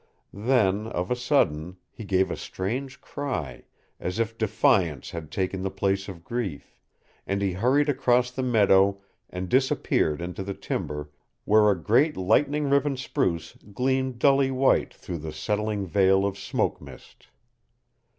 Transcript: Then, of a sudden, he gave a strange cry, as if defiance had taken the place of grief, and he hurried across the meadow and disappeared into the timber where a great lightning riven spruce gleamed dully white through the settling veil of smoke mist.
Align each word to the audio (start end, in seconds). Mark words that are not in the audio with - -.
Then, 0.33 0.87
of 0.87 1.11
a 1.11 1.15
sudden, 1.15 1.77
he 1.91 2.03
gave 2.03 2.31
a 2.31 2.35
strange 2.35 3.01
cry, 3.01 3.65
as 3.99 4.17
if 4.17 4.35
defiance 4.35 5.11
had 5.11 5.29
taken 5.29 5.61
the 5.61 5.69
place 5.69 6.09
of 6.09 6.23
grief, 6.23 6.75
and 7.27 7.39
he 7.39 7.53
hurried 7.53 7.87
across 7.87 8.31
the 8.31 8.41
meadow 8.41 8.99
and 9.29 9.47
disappeared 9.47 10.19
into 10.19 10.41
the 10.41 10.55
timber 10.55 11.11
where 11.45 11.69
a 11.69 11.79
great 11.79 12.17
lightning 12.17 12.67
riven 12.67 12.97
spruce 12.97 13.55
gleamed 13.75 14.17
dully 14.17 14.49
white 14.49 14.91
through 14.91 15.19
the 15.19 15.31
settling 15.31 15.85
veil 15.85 16.25
of 16.25 16.35
smoke 16.35 16.81
mist. 16.81 17.27